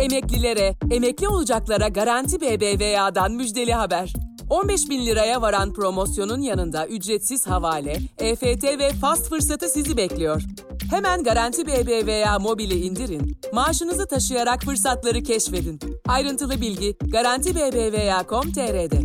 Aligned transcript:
Emeklilere, 0.00 0.74
emekli 0.90 1.28
olacaklara 1.28 1.88
Garanti 1.88 2.40
BBVA'dan 2.40 3.32
müjdeli 3.32 3.72
haber. 3.72 4.12
15 4.50 4.90
bin 4.90 5.06
liraya 5.06 5.42
varan 5.42 5.72
promosyonun 5.72 6.40
yanında 6.40 6.86
ücretsiz 6.86 7.46
havale, 7.46 7.96
EFT 8.18 8.64
ve 8.64 8.90
fast 9.00 9.28
fırsatı 9.28 9.68
sizi 9.68 9.96
bekliyor. 9.96 10.42
Hemen 10.90 11.22
Garanti 11.22 11.66
BBVA 11.66 12.38
mobili 12.38 12.74
indirin, 12.74 13.36
maaşınızı 13.52 14.06
taşıyarak 14.06 14.62
fırsatları 14.62 15.22
keşfedin. 15.22 15.80
Ayrıntılı 16.08 16.60
bilgi 16.60 16.96
garantibbva.com.tr'de. 17.00 19.02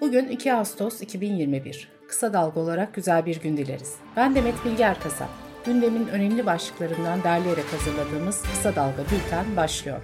Bugün 0.00 0.28
2 0.28 0.54
Ağustos 0.54 1.02
2021. 1.02 1.88
Kısa 2.08 2.32
dalga 2.32 2.60
olarak 2.60 2.94
güzel 2.94 3.26
bir 3.26 3.40
gün 3.40 3.56
dileriz. 3.56 3.94
Ben 4.16 4.34
Demet 4.34 4.64
Bilge 4.64 4.82
Erkasap. 4.82 5.49
Gündemin 5.64 6.08
önemli 6.08 6.46
başlıklarından 6.46 7.22
derleyerek 7.22 7.64
hazırladığımız 7.72 8.42
Kısa 8.42 8.76
Dalga 8.76 9.02
Bülten 9.02 9.56
başlıyor. 9.56 10.00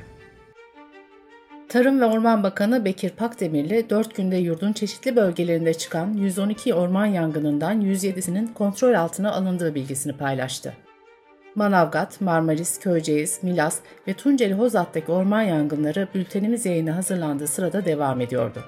Tarım 1.68 2.00
ve 2.00 2.04
Orman 2.04 2.42
Bakanı 2.42 2.84
Bekir 2.84 3.10
Pakdemirli 3.10 3.90
4 3.90 4.14
günde 4.16 4.36
yurdun 4.36 4.72
çeşitli 4.72 5.16
bölgelerinde 5.16 5.74
çıkan 5.74 6.12
112 6.12 6.74
orman 6.74 7.06
yangınından 7.06 7.80
107'sinin 7.82 8.46
kontrol 8.46 8.94
altına 8.94 9.32
alındığı 9.32 9.74
bilgisini 9.74 10.16
paylaştı. 10.16 10.72
Manavgat, 11.54 12.20
Marmaris, 12.20 12.80
Köyceğiz, 12.80 13.38
Milas 13.42 13.78
ve 14.08 14.14
Tunceli 14.14 14.54
Hozat'taki 14.54 15.12
orman 15.12 15.42
yangınları 15.42 16.08
bültenimiz 16.14 16.66
yayını 16.66 16.90
hazırlandığı 16.90 17.46
sırada 17.46 17.84
devam 17.84 18.20
ediyordu. 18.20 18.64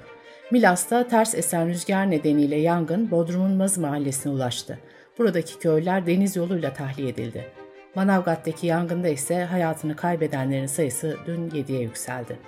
Milas'ta 0.51 1.09
ters 1.09 1.35
esen 1.35 1.69
rüzgar 1.69 2.11
nedeniyle 2.11 2.57
yangın 2.57 3.11
Bodrum'un 3.11 3.53
Maz 3.53 3.79
mahallesine 3.79 4.33
ulaştı. 4.33 4.79
Buradaki 5.19 5.59
köyler 5.59 6.07
deniz 6.07 6.37
yoluyla 6.37 6.75
tahliye 6.75 7.09
edildi. 7.09 7.47
Manavgat'taki 7.95 8.67
yangında 8.67 9.09
ise 9.09 9.45
hayatını 9.45 9.97
kaybedenlerin 9.97 10.67
sayısı 10.67 11.17
dün 11.27 11.51
7'ye 11.51 11.81
yükseldi. 11.81 12.39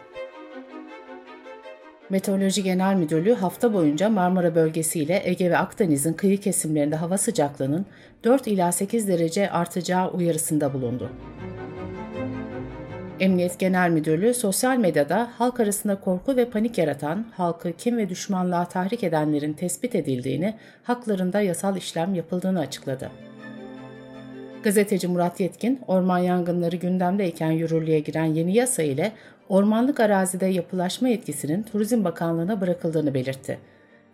Meteoroloji 2.11 2.63
Genel 2.63 2.95
Müdürlüğü 2.95 3.35
hafta 3.35 3.75
boyunca 3.75 4.09
Marmara 4.11 4.55
bölgesi 4.55 5.01
ile 5.01 5.23
Ege 5.25 5.51
ve 5.51 5.59
Akdeniz'in 5.59 6.13
kıyı 6.13 6.41
kesimlerinde 6.41 6.97
hava 6.97 7.19
sıcaklığının 7.19 7.87
4 8.25 8.47
ila 8.47 8.73
8 8.73 9.09
derece 9.09 9.51
artacağı 9.51 10.11
uyarısında 10.11 10.75
bulundu. 10.75 11.11
Emniyet 13.21 13.59
Genel 13.59 13.91
Müdürlüğü 13.91 14.35
sosyal 14.35 14.77
medyada 14.77 15.31
halk 15.39 15.61
arasında 15.61 16.01
korku 16.01 16.37
ve 16.37 16.45
panik 16.45 16.79
yaratan, 16.79 17.27
halkı 17.37 17.73
kim 17.73 17.97
ve 17.97 18.09
düşmanlığa 18.09 18.65
tahrik 18.65 19.05
edenlerin 19.05 19.53
tespit 19.53 19.95
edildiğini, 19.95 20.55
haklarında 20.83 21.41
yasal 21.41 21.77
işlem 21.77 22.15
yapıldığını 22.15 22.61
açıkladı. 22.61 23.11
Gazeteci 24.63 25.09
Murat 25.09 25.41
Yetkin, 25.41 25.81
orman 25.87 26.19
yangınları 26.19 26.77
gündemdeyken 26.77 27.51
yürürlüğe 27.51 28.01
giren 28.01 28.25
yeni 28.25 28.55
yasa 28.55 28.83
ile 28.83 29.13
ormanlık 29.49 30.01
arazide 30.01 30.47
yapılaşma 30.47 31.09
yetkisinin 31.09 31.63
Turizm 31.63 32.05
Bakanlığı'na 32.05 32.61
bırakıldığını 32.61 33.15
belirtti. 33.15 33.59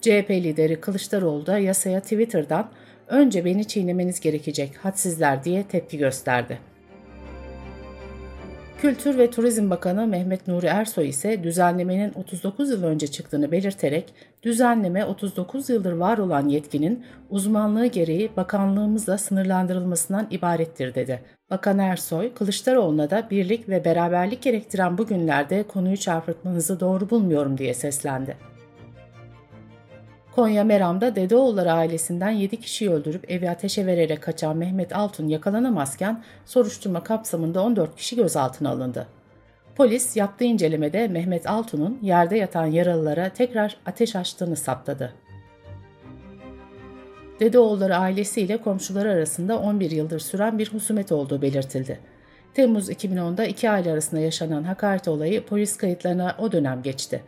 CHP 0.00 0.30
lideri 0.30 0.80
Kılıçdaroğlu 0.80 1.46
da 1.46 1.58
yasaya 1.58 2.00
Twitter'dan 2.00 2.70
önce 3.08 3.44
beni 3.44 3.64
çiğnemeniz 3.64 4.20
gerekecek 4.20 4.76
hadsizler 4.76 5.44
diye 5.44 5.62
tepki 5.62 5.98
gösterdi. 5.98 6.58
Kültür 8.80 9.18
ve 9.18 9.30
Turizm 9.30 9.70
Bakanı 9.70 10.06
Mehmet 10.06 10.48
Nuri 10.48 10.66
Ersoy 10.66 11.08
ise 11.08 11.42
düzenlemenin 11.42 12.12
39 12.14 12.70
yıl 12.70 12.84
önce 12.84 13.06
çıktığını 13.06 13.52
belirterek 13.52 14.14
düzenleme 14.42 15.04
39 15.04 15.70
yıldır 15.70 15.92
var 15.92 16.18
olan 16.18 16.48
yetkinin 16.48 17.04
uzmanlığı 17.30 17.86
gereği 17.86 18.30
bakanlığımızla 18.36 19.18
sınırlandırılmasından 19.18 20.26
ibarettir 20.30 20.94
dedi. 20.94 21.22
Bakan 21.50 21.78
Ersoy, 21.78 22.34
Kılıçdaroğlu'na 22.34 23.10
da 23.10 23.28
birlik 23.30 23.68
ve 23.68 23.84
beraberlik 23.84 24.42
gerektiren 24.42 24.98
bu 24.98 25.06
günlerde 25.06 25.62
konuyu 25.62 25.96
çarpıtmanızı 25.96 26.80
doğru 26.80 27.10
bulmuyorum 27.10 27.58
diye 27.58 27.74
seslendi. 27.74 28.55
Konya 30.36 30.64
Meram'da 30.64 31.16
Dedeoğulları 31.16 31.72
ailesinden 31.72 32.30
7 32.30 32.60
kişiyi 32.60 32.90
öldürüp 32.90 33.30
evi 33.30 33.50
ateşe 33.50 33.86
vererek 33.86 34.22
kaçan 34.22 34.56
Mehmet 34.56 34.96
Altun 34.96 35.28
yakalanamazken 35.28 36.24
soruşturma 36.46 37.02
kapsamında 37.02 37.62
14 37.62 37.96
kişi 37.96 38.16
gözaltına 38.16 38.70
alındı. 38.70 39.06
Polis 39.76 40.16
yaptığı 40.16 40.44
incelemede 40.44 41.08
Mehmet 41.08 41.50
Altun'un 41.50 41.98
yerde 42.02 42.36
yatan 42.36 42.66
yaralılara 42.66 43.28
tekrar 43.28 43.76
ateş 43.86 44.16
açtığını 44.16 44.56
saptadı. 44.56 45.12
Dedeoğulları 47.40 47.96
ailesiyle 47.96 48.56
komşuları 48.56 49.10
arasında 49.10 49.58
11 49.58 49.90
yıldır 49.90 50.18
süren 50.18 50.58
bir 50.58 50.72
husumet 50.72 51.12
olduğu 51.12 51.42
belirtildi. 51.42 52.00
Temmuz 52.54 52.90
2010'da 52.90 53.44
iki 53.44 53.70
aile 53.70 53.92
arasında 53.92 54.20
yaşanan 54.20 54.62
hakaret 54.62 55.08
olayı 55.08 55.46
polis 55.46 55.76
kayıtlarına 55.76 56.36
o 56.38 56.52
dönem 56.52 56.82
geçti. 56.82 57.22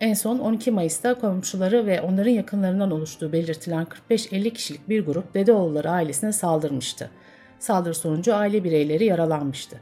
En 0.00 0.14
son 0.14 0.38
12 0.38 0.70
Mayıs'ta 0.70 1.14
komşuları 1.14 1.86
ve 1.86 2.00
onların 2.00 2.30
yakınlarından 2.30 2.90
oluştuğu 2.90 3.32
belirtilen 3.32 3.86
45-50 4.10 4.50
kişilik 4.50 4.88
bir 4.88 5.06
grup 5.06 5.34
Dedeoğulları 5.34 5.90
ailesine 5.90 6.32
saldırmıştı. 6.32 7.10
Saldırı 7.58 7.94
sonucu 7.94 8.34
aile 8.34 8.64
bireyleri 8.64 9.04
yaralanmıştı. 9.04 9.80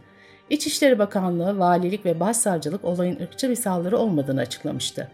İçişleri 0.50 0.98
Bakanlığı, 0.98 1.58
Valilik 1.58 2.06
ve 2.06 2.20
Başsavcılık 2.20 2.84
olayın 2.84 3.20
ırkçı 3.20 3.50
bir 3.50 3.54
saldırı 3.54 3.98
olmadığını 3.98 4.40
açıklamıştı. 4.40 5.08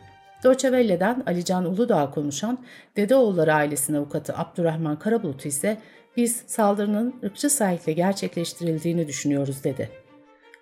Deutsche 0.45 0.69
Welle'den 0.69 1.23
Alican 1.27 1.65
Uludağ 1.65 2.11
konuşan 2.11 2.59
Dedeoğulları 2.97 3.55
ailesinin 3.55 3.99
avukatı 3.99 4.37
Abdurrahman 4.37 4.99
Karabulut 4.99 5.47
ise 5.47 5.79
biz 6.17 6.43
saldırının 6.47 7.15
ırkçı 7.25 7.51
sahiple 7.51 7.93
gerçekleştirildiğini 7.93 9.09
düşünüyoruz 9.09 9.65
dedi. 9.65 9.91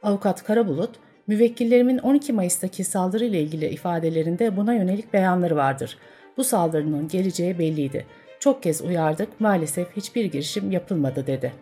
Avukat 0.02 0.44
Karabulut, 0.44 0.90
Müvekkillerimin 1.26 1.98
12 1.98 2.32
Mayıs'taki 2.32 2.84
saldırı 2.84 3.24
ile 3.24 3.40
ilgili 3.40 3.66
ifadelerinde 3.66 4.56
buna 4.56 4.74
yönelik 4.74 5.12
beyanları 5.12 5.56
vardır. 5.56 5.98
Bu 6.36 6.44
saldırının 6.44 7.08
geleceği 7.08 7.58
belliydi. 7.58 8.06
Çok 8.40 8.62
kez 8.62 8.82
uyardık, 8.82 9.40
maalesef 9.40 9.96
hiçbir 9.96 10.24
girişim 10.24 10.72
yapılmadı 10.72 11.26
dedi. 11.26 11.52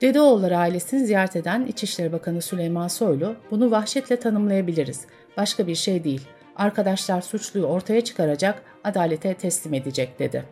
Dedeoğulları 0.00 0.58
ailesini 0.58 1.06
ziyaret 1.06 1.36
eden 1.36 1.66
İçişleri 1.66 2.12
Bakanı 2.12 2.42
Süleyman 2.42 2.88
Soylu, 2.88 3.36
bunu 3.50 3.70
vahşetle 3.70 4.16
tanımlayabiliriz. 4.16 5.00
Başka 5.36 5.66
bir 5.66 5.74
şey 5.74 6.04
değil. 6.04 6.22
Arkadaşlar 6.56 7.20
suçluyu 7.20 7.64
ortaya 7.64 8.00
çıkaracak, 8.00 8.62
adalete 8.84 9.34
teslim 9.34 9.74
edecek 9.74 10.18
dedi. 10.18 10.44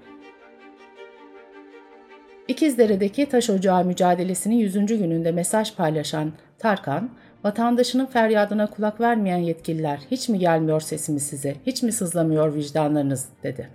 İkizdere'deki 2.49 3.29
taş 3.29 3.51
ocağı 3.51 3.85
mücadelesinin 3.85 4.57
100. 4.57 4.75
gününde 4.75 5.33
mesaj 5.33 5.75
paylaşan 5.75 6.33
Tarkan, 6.59 7.11
vatandaşının 7.45 8.07
feryadına 8.07 8.71
kulak 8.71 9.01
vermeyen 9.01 9.39
yetkililer 9.39 10.01
hiç 10.11 10.29
mi 10.29 10.39
gelmiyor 10.39 10.81
sesimiz 10.81 11.23
size, 11.23 11.57
hiç 11.67 11.83
mi 11.83 11.93
sızlamıyor 11.93 12.55
vicdanlarınız 12.55 13.29
dedi. 13.43 13.69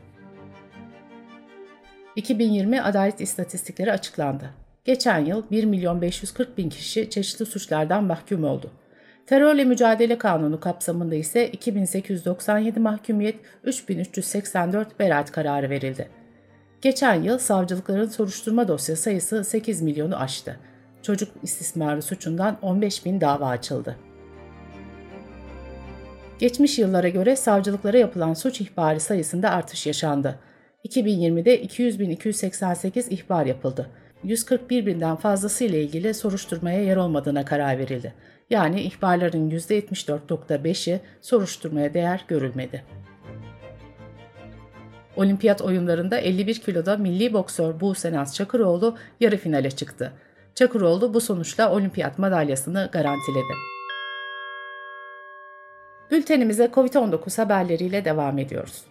2020 2.15 2.81
adalet 2.81 3.21
istatistikleri 3.21 3.91
açıklandı. 3.91 4.49
Geçen 4.85 5.25
yıl 5.25 5.43
1 5.51 5.63
milyon 5.63 6.01
540 6.01 6.57
bin 6.57 6.69
kişi 6.69 7.09
çeşitli 7.09 7.45
suçlardan 7.45 8.03
mahkum 8.03 8.43
oldu. 8.43 8.71
Terörle 9.25 9.65
mücadele 9.65 10.17
kanunu 10.17 10.59
kapsamında 10.59 11.15
ise 11.15 11.47
2897 11.47 12.79
mahkumiyet, 12.79 13.35
3384 13.63 14.99
beraat 14.99 15.31
kararı 15.31 15.69
verildi. 15.69 16.09
Geçen 16.81 17.23
yıl 17.23 17.37
savcılıkların 17.37 18.07
soruşturma 18.07 18.67
dosya 18.67 18.95
sayısı 18.95 19.43
8 19.43 19.81
milyonu 19.81 20.21
aştı. 20.21 20.59
Çocuk 21.01 21.29
istismarı 21.43 22.01
suçundan 22.01 22.57
15 22.61 23.05
bin 23.05 23.21
dava 23.21 23.47
açıldı. 23.47 23.95
Geçmiş 26.39 26.79
yıllara 26.79 27.09
göre 27.09 27.35
savcılıklara 27.35 27.97
yapılan 27.97 28.33
suç 28.33 28.61
ihbarı 28.61 28.99
sayısında 28.99 29.49
artış 29.49 29.87
yaşandı. 29.87 30.39
2020'de 30.85 31.65
200.288 31.65 33.09
ihbar 33.09 33.45
yapıldı. 33.45 33.89
141 34.23 34.85
binden 34.85 35.15
fazlası 35.15 35.63
ile 35.63 35.83
ilgili 35.83 36.13
soruşturmaya 36.13 36.83
yer 36.83 36.95
olmadığına 36.95 37.45
karar 37.45 37.77
verildi. 37.77 38.13
Yani 38.49 38.81
ihbarların 38.81 39.49
%74.5'i 39.49 40.99
soruşturmaya 41.21 41.93
değer 41.93 42.25
görülmedi. 42.27 42.83
Olimpiyat 45.17 45.61
oyunlarında 45.61 46.17
51 46.17 46.55
kiloda 46.55 46.97
milli 46.97 47.33
boksör 47.33 47.79
Buse 47.79 48.13
Naz 48.13 48.35
Çakıroğlu 48.35 48.97
yarı 49.19 49.37
finale 49.37 49.71
çıktı. 49.71 50.13
Çakıroğlu 50.55 51.13
bu 51.13 51.21
sonuçla 51.21 51.71
olimpiyat 51.71 52.19
madalyasını 52.19 52.89
garantiledi. 52.91 53.53
Bültenimize 56.11 56.65
COVID-19 56.65 57.41
haberleriyle 57.41 58.05
devam 58.05 58.37
ediyoruz. 58.39 58.83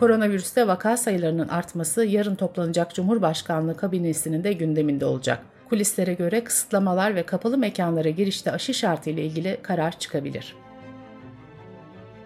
Koronavirüste 0.00 0.66
vaka 0.66 0.96
sayılarının 0.96 1.48
artması 1.48 2.04
yarın 2.04 2.34
toplanacak 2.34 2.94
Cumhurbaşkanlığı 2.94 3.76
kabinesinin 3.76 4.44
de 4.44 4.52
gündeminde 4.52 5.04
olacak. 5.06 5.38
Kulislere 5.68 6.14
göre 6.14 6.44
kısıtlamalar 6.44 7.14
ve 7.14 7.22
kapalı 7.22 7.58
mekanlara 7.58 8.10
girişte 8.10 8.52
aşı 8.52 8.74
şartı 8.74 9.10
ile 9.10 9.24
ilgili 9.24 9.58
karar 9.62 9.98
çıkabilir. 9.98 10.61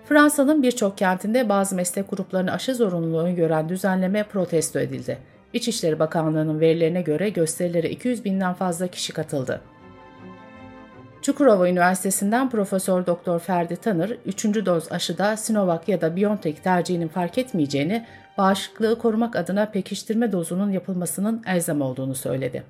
Fransa'nın 0.08 0.62
birçok 0.62 0.98
kentinde 0.98 1.48
bazı 1.48 1.76
meslek 1.76 2.10
gruplarını 2.10 2.52
aşı 2.52 2.74
zorunluluğu 2.74 3.20
öngören 3.20 3.68
düzenleme 3.68 4.22
protesto 4.22 4.78
edildi. 4.78 5.18
İçişleri 5.52 5.98
Bakanlığı'nın 5.98 6.60
verilerine 6.60 7.02
göre 7.02 7.28
gösterilere 7.28 7.90
200 7.90 8.24
binden 8.24 8.54
fazla 8.54 8.86
kişi 8.86 9.12
katıldı. 9.12 9.60
Çukurova 11.22 11.68
Üniversitesi'nden 11.68 12.50
Profesör 12.50 13.06
Doktor 13.06 13.38
Ferdi 13.38 13.76
Tanır, 13.76 14.18
3. 14.26 14.44
doz 14.44 14.92
aşıda 14.92 15.36
Sinovac 15.36 15.88
ya 15.88 16.00
da 16.00 16.16
BioNTech 16.16 16.62
tercihinin 16.62 17.08
fark 17.08 17.38
etmeyeceğini, 17.38 18.06
bağışıklığı 18.38 18.98
korumak 18.98 19.36
adına 19.36 19.66
pekiştirme 19.66 20.32
dozunun 20.32 20.70
yapılmasının 20.70 21.42
elzem 21.46 21.82
olduğunu 21.82 22.14
söyledi. 22.14 22.62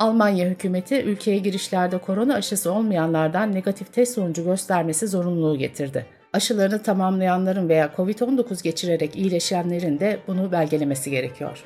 Almanya 0.00 0.46
hükümeti 0.46 1.02
ülkeye 1.02 1.38
girişlerde 1.38 1.98
korona 1.98 2.34
aşısı 2.34 2.72
olmayanlardan 2.72 3.54
negatif 3.54 3.92
test 3.92 4.14
sonucu 4.14 4.44
göstermesi 4.44 5.08
zorunluluğu 5.08 5.58
getirdi. 5.58 6.06
Aşılarını 6.32 6.82
tamamlayanların 6.82 7.68
veya 7.68 7.90
COVID-19 7.96 8.62
geçirerek 8.62 9.16
iyileşenlerin 9.16 10.00
de 10.00 10.18
bunu 10.26 10.52
belgelemesi 10.52 11.10
gerekiyor. 11.10 11.64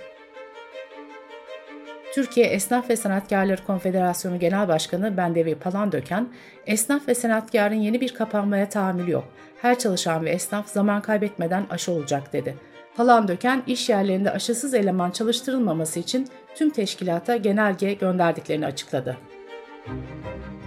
Türkiye 2.15 2.47
Esnaf 2.47 2.91
ve 2.91 2.97
Sanatkarları 2.97 3.67
Konfederasyonu 3.67 4.39
Genel 4.39 4.69
Başkanı 4.69 5.17
Bendevi 5.17 5.55
Palandöken, 5.55 6.29
esnaf 6.67 7.09
ve 7.09 7.15
sanatkarın 7.15 7.75
yeni 7.75 8.01
bir 8.01 8.15
kapanmaya 8.15 8.69
tahammülü 8.69 9.11
yok. 9.11 9.25
Her 9.63 9.79
çalışan 9.79 10.25
ve 10.25 10.31
esnaf 10.31 10.69
zaman 10.69 11.03
kaybetmeden 11.03 11.67
aşı 11.71 11.93
olacak 11.93 12.33
dedi. 12.33 12.55
Palandöken, 12.97 13.63
iş 13.67 13.89
yerlerinde 13.89 14.31
aşısız 14.31 14.75
eleman 14.75 15.11
çalıştırılmaması 15.11 16.01
için 16.01 16.29
tüm 16.55 16.71
teşkilata 16.71 17.37
genelge 17.37 17.93
gönderdiklerini 17.93 18.67
açıkladı. 18.67 19.17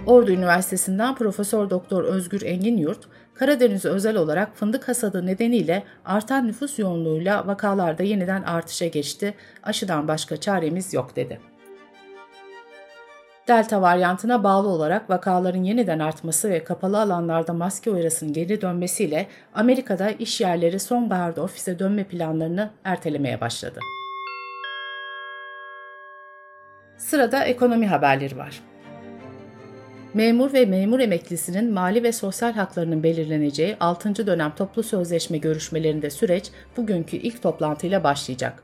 Ordu 0.06 0.30
Üniversitesi'nden 0.30 1.14
Profesör 1.14 1.70
Doktor 1.70 2.04
Özgür 2.04 2.42
Engin 2.42 2.76
Yurt, 2.76 2.98
Karadeniz'e 3.34 3.88
özel 3.88 4.16
olarak 4.16 4.56
fındık 4.56 4.88
hasadı 4.88 5.26
nedeniyle 5.26 5.82
artan 6.04 6.46
nüfus 6.46 6.78
yoğunluğuyla 6.78 7.46
vakalarda 7.46 8.02
yeniden 8.02 8.42
artışa 8.42 8.86
geçti, 8.86 9.34
aşıdan 9.62 10.08
başka 10.08 10.36
çaremiz 10.36 10.94
yok 10.94 11.16
dedi. 11.16 11.40
Delta 13.48 13.82
varyantına 13.82 14.44
bağlı 14.44 14.68
olarak 14.68 15.10
vakaların 15.10 15.62
yeniden 15.62 15.98
artması 15.98 16.50
ve 16.50 16.64
kapalı 16.64 17.00
alanlarda 17.00 17.52
maske 17.52 17.90
uyarısının 17.90 18.32
geri 18.32 18.60
dönmesiyle 18.60 19.26
Amerika'da 19.54 20.10
iş 20.10 20.40
yerleri 20.40 20.80
sonbaharda 20.80 21.42
ofise 21.42 21.78
dönme 21.78 22.04
planlarını 22.04 22.70
ertelemeye 22.84 23.40
başladı. 23.40 23.80
Sırada 26.98 27.44
ekonomi 27.44 27.86
haberleri 27.86 28.36
var. 28.36 28.60
Memur 30.14 30.52
ve 30.52 30.66
memur 30.66 31.00
emeklisinin 31.00 31.72
mali 31.72 32.02
ve 32.02 32.12
sosyal 32.12 32.52
haklarının 32.52 33.02
belirleneceği 33.02 33.76
6. 33.80 34.26
dönem 34.26 34.54
toplu 34.54 34.82
sözleşme 34.82 35.38
görüşmelerinde 35.38 36.10
süreç 36.10 36.50
bugünkü 36.76 37.16
ilk 37.16 37.42
toplantıyla 37.42 38.04
başlayacak. 38.04 38.62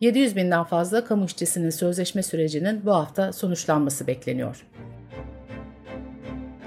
700 0.00 0.36
binden 0.36 0.64
fazla 0.64 1.04
kamu 1.04 1.24
işçisinin 1.24 1.70
sözleşme 1.70 2.22
sürecinin 2.22 2.86
bu 2.86 2.94
hafta 2.94 3.32
sonuçlanması 3.32 4.06
bekleniyor. 4.06 4.66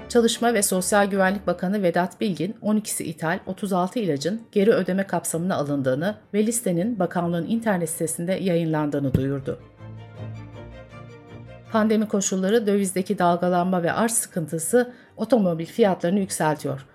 Çalışma 0.08 0.54
ve 0.54 0.62
Sosyal 0.62 1.06
Güvenlik 1.06 1.46
Bakanı 1.46 1.82
Vedat 1.82 2.20
Bilgin, 2.20 2.56
12'si 2.62 3.02
ithal 3.02 3.38
36 3.46 3.98
ilacın 3.98 4.42
geri 4.52 4.70
ödeme 4.70 5.06
kapsamına 5.06 5.56
alındığını 5.56 6.14
ve 6.34 6.46
listenin 6.46 6.98
bakanlığın 6.98 7.46
internet 7.46 7.90
sitesinde 7.90 8.32
yayınlandığını 8.32 9.14
duyurdu. 9.14 9.60
Pandemi 11.72 12.08
koşulları 12.08 12.66
dövizdeki 12.66 13.18
dalgalanma 13.18 13.82
ve 13.82 13.92
arz 13.92 14.12
sıkıntısı 14.12 14.92
otomobil 15.16 15.66
fiyatlarını 15.66 16.18
yükseltiyor. 16.18 16.86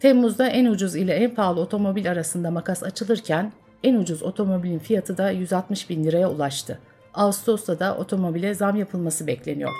Temmuz'da 0.00 0.48
en 0.48 0.66
ucuz 0.66 0.96
ile 0.96 1.14
en 1.14 1.34
pahalı 1.34 1.60
otomobil 1.60 2.10
arasında 2.10 2.50
makas 2.50 2.82
açılırken 2.82 3.52
en 3.84 3.94
ucuz 3.94 4.22
otomobilin 4.22 4.78
fiyatı 4.78 5.16
da 5.16 5.30
160 5.30 5.90
bin 5.90 6.04
liraya 6.04 6.30
ulaştı. 6.30 6.78
Ağustos'ta 7.14 7.78
da 7.78 7.96
otomobile 7.96 8.54
zam 8.54 8.76
yapılması 8.76 9.26
bekleniyor. 9.26 9.72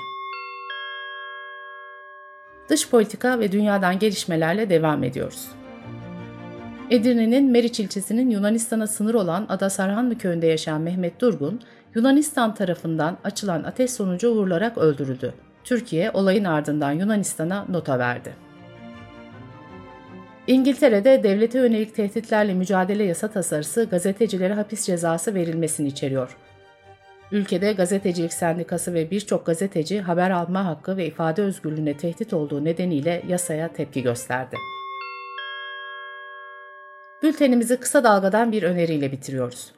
Dış 2.69 2.91
politika 2.91 3.39
ve 3.41 3.53
dünyadan 3.53 3.99
gelişmelerle 3.99 4.71
devam 4.71 5.05
ediyoruz. 5.05 5.49
Edirne'nin 6.91 7.51
Meriç 7.51 7.81
ilçesinin 7.81 8.31
Yunanistan'a 8.31 8.87
sınır 8.87 9.15
olan 9.15 9.47
Ada 9.49 9.71
Sarhanlı 9.71 10.19
köyünde 10.19 10.47
yaşayan 10.47 10.81
Mehmet 10.81 11.21
Durgun, 11.21 11.61
Yunanistan 11.95 12.55
tarafından 12.55 13.19
açılan 13.25 13.65
ateş 13.65 13.91
sonucu 13.91 14.31
vurularak 14.31 14.79
öldürüldü. 14.79 15.35
Türkiye 15.65 16.11
olayın 16.11 16.45
ardından 16.45 16.93
Yunanistan'a 16.93 17.67
nota 17.69 17.99
verdi. 17.99 18.35
İngiltere'de 20.47 21.23
devlete 21.23 21.59
yönelik 21.59 21.95
tehditlerle 21.95 22.55
mücadele 22.55 23.05
yasa 23.05 23.29
tasarısı 23.29 23.85
gazetecilere 23.91 24.55
hapis 24.55 24.87
cezası 24.87 25.35
verilmesini 25.35 25.89
içeriyor. 25.89 26.37
Ülkede 27.33 27.73
gazetecilik 27.73 28.33
sendikası 28.33 28.95
ve 28.95 29.11
birçok 29.11 29.47
gazeteci 29.47 30.01
haber 30.01 30.31
alma 30.31 30.65
hakkı 30.65 30.97
ve 30.97 31.07
ifade 31.07 31.43
özgürlüğüne 31.43 31.97
tehdit 31.97 32.33
olduğu 32.33 32.65
nedeniyle 32.65 33.23
yasaya 33.29 33.69
tepki 33.69 34.03
gösterdi. 34.03 34.57
Bültenimizi 37.23 37.77
kısa 37.77 38.05
dalgadan 38.05 38.53
bir 38.53 38.63
öneriyle 38.63 39.13
bitiriyoruz. 39.13 39.73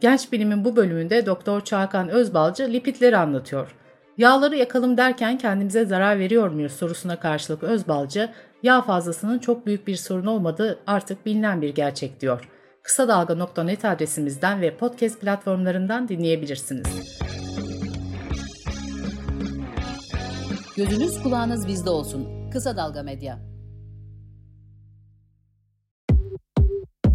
Genç 0.00 0.32
bilimin 0.32 0.64
bu 0.64 0.76
bölümünde 0.76 1.26
Doktor 1.26 1.60
Çağkan 1.60 2.08
Özbalcı 2.08 2.72
lipidleri 2.72 3.16
anlatıyor. 3.16 3.74
Yağları 4.18 4.56
yakalım 4.56 4.96
derken 4.96 5.38
kendimize 5.38 5.84
zarar 5.84 6.18
veriyor 6.18 6.48
muyuz 6.48 6.72
sorusuna 6.72 7.20
karşılık 7.20 7.62
Özbalcı, 7.62 8.30
yağ 8.62 8.82
fazlasının 8.82 9.38
çok 9.38 9.66
büyük 9.66 9.86
bir 9.86 9.96
sorun 9.96 10.26
olmadığı 10.26 10.78
artık 10.86 11.26
bilinen 11.26 11.62
bir 11.62 11.74
gerçek 11.74 12.20
diyor. 12.20 12.48
Kısa 12.82 13.08
Dalga.net 13.08 13.84
adresimizden 13.84 14.60
ve 14.60 14.76
podcast 14.76 15.20
platformlarından 15.20 16.08
dinleyebilirsiniz. 16.08 16.86
Gözünüz 20.76 21.22
kulağınız 21.22 21.68
bizde 21.68 21.90
olsun. 21.90 22.50
Kısa 22.50 22.76
Dalga 22.76 23.02
Medya. 23.02 23.49